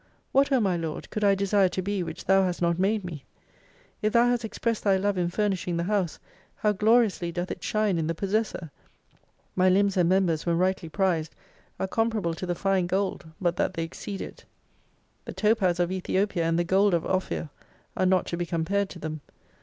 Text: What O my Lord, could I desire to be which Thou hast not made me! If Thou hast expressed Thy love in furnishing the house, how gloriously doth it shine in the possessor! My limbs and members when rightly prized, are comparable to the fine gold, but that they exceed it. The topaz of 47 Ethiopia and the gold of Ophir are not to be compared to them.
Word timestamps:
What 0.31 0.51
O 0.51 0.59
my 0.59 0.75
Lord, 0.75 1.07
could 1.11 1.23
I 1.23 1.35
desire 1.35 1.69
to 1.69 1.81
be 1.83 2.01
which 2.01 2.25
Thou 2.25 2.41
hast 2.43 2.59
not 2.59 2.79
made 2.79 3.05
me! 3.05 3.23
If 4.01 4.13
Thou 4.13 4.25
hast 4.29 4.43
expressed 4.43 4.83
Thy 4.83 4.97
love 4.97 5.15
in 5.15 5.29
furnishing 5.29 5.77
the 5.77 5.83
house, 5.83 6.17
how 6.55 6.71
gloriously 6.71 7.31
doth 7.31 7.51
it 7.51 7.63
shine 7.63 7.99
in 7.99 8.07
the 8.07 8.15
possessor! 8.15 8.71
My 9.55 9.69
limbs 9.69 9.97
and 9.97 10.09
members 10.09 10.43
when 10.43 10.57
rightly 10.57 10.89
prized, 10.89 11.35
are 11.79 11.85
comparable 11.87 12.33
to 12.33 12.47
the 12.47 12.55
fine 12.55 12.87
gold, 12.87 13.27
but 13.39 13.55
that 13.57 13.75
they 13.75 13.83
exceed 13.83 14.21
it. 14.21 14.43
The 15.25 15.33
topaz 15.33 15.79
of 15.79 15.89
47 15.89 15.93
Ethiopia 15.95 16.45
and 16.45 16.57
the 16.57 16.63
gold 16.63 16.95
of 16.95 17.05
Ophir 17.05 17.51
are 17.95 18.07
not 18.07 18.25
to 18.25 18.37
be 18.37 18.47
compared 18.47 18.89
to 18.89 18.97
them. 18.97 19.21